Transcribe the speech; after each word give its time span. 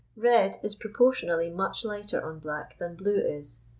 Red 0.17 0.57
is 0.63 0.73
proportionally 0.73 1.51
much 1.51 1.85
lighter 1.85 2.25
on 2.25 2.39
black 2.39 2.75
than 2.79 2.95
blue 2.95 3.19
is. 3.19 3.59